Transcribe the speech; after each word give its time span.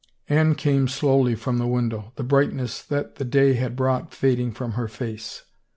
Anne 0.27 0.55
came 0.55 0.87
slowly 0.87 1.35
from 1.35 1.59
the 1.59 1.67
window, 1.67 2.11
the 2.15 2.23
brightness 2.23 2.81
that 2.81 3.17
the 3.17 3.23
day 3.23 3.53
had 3.53 3.75
brought 3.75 4.11
fading 4.15 4.51
from 4.51 4.71
her 4.71 4.87
face. 4.87 5.43